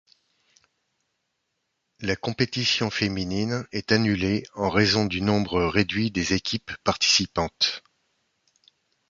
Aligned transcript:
La 1.99 2.15
compétition 2.15 2.89
féminine 2.89 3.67
est 3.71 3.91
annulée 3.91 4.47
en 4.55 4.67
raison 4.71 5.05
du 5.05 5.21
nombre 5.21 5.63
réduit 5.65 6.09
des 6.09 6.33
équipes 6.33 6.71
participantes. 6.83 7.83